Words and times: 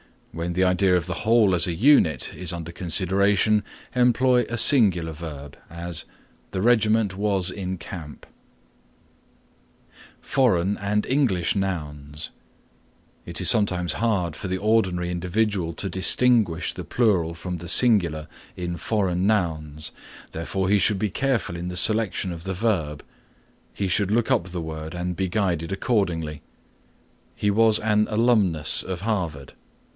When 0.31 0.53
the 0.53 0.63
idea 0.63 0.95
of 0.95 1.05
the 1.05 1.13
whole 1.25 1.53
as 1.53 1.67
a 1.67 1.73
unit 1.73 2.33
is 2.33 2.53
under 2.53 2.71
consideration 2.71 3.63
employ 3.93 4.45
a 4.47 4.57
singular 4.57 5.11
verb; 5.11 5.57
as 5.69 6.05
The 6.51 6.61
regiment 6.61 7.15
was 7.17 7.51
in 7.51 7.77
camp. 7.77 8.25
(2) 10.23 10.77
It 13.27 13.41
is 13.41 13.49
sometimes 13.49 13.93
hard 13.93 14.35
for 14.35 14.47
the 14.47 14.57
ordinary 14.57 15.11
individual 15.11 15.73
to 15.73 15.89
distinguish 15.89 16.73
the 16.73 16.85
plural 16.85 17.35
from 17.35 17.57
the 17.57 17.67
singular 17.67 18.27
in 18.55 18.77
foreign 18.77 19.27
nouns, 19.27 19.91
therefore, 20.31 20.69
he 20.69 20.79
should 20.79 20.97
be 20.97 21.11
careful 21.11 21.55
in 21.57 21.67
the 21.67 21.77
selection 21.77 22.31
of 22.31 22.45
the 22.45 22.55
verb. 22.55 23.03
He 23.73 23.87
should 23.87 24.09
look 24.09 24.31
up 24.31 24.45
the 24.45 24.61
word 24.61 24.95
and 24.95 25.15
be 25.15 25.27
guided 25.27 25.71
accordingly. 25.71 26.41
"He 27.35 27.51
was 27.51 27.77
an 27.79 28.07
alumnus 28.09 28.81
of 28.81 29.01
Harvard." 29.01 29.53